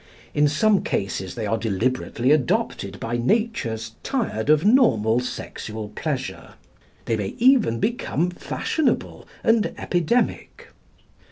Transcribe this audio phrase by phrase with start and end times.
[0.33, 6.55] In some cases they are deliberately adopted by natures tired of normal sexual pleasure.
[7.05, 10.69] They may even become fashionable and epidemic.